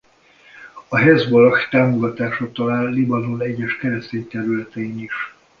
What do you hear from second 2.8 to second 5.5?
Libanon egyes keresztény területein is.